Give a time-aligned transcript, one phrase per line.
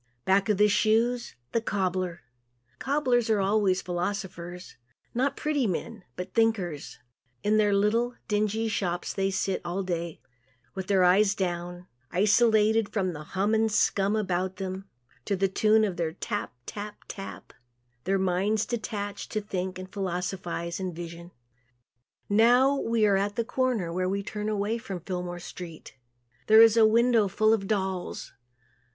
[0.25, 2.23] Back of the shoes the cobbler.
[2.79, 4.75] Cobblers are always philosophers.
[5.13, 6.97] Not pretty men, but thinkers.
[7.43, 10.19] In their little, dingy shops they sit all day
[10.73, 14.89] with their eyes down, isolated from the "hum and scum" about them,
[15.25, 17.53] to the tune of their "tap, tap, tap,"
[18.03, 21.29] their minds are detached to think and philosophize and vision.
[22.27, 25.95] Now we are at the corner where we turn away from Fillmore street.
[26.47, 28.33] There is a window full of dolls.